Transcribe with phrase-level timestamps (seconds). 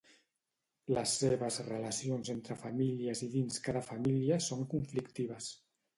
[0.97, 5.53] Les seves relacions entre famílies i dins cada família són conflictives.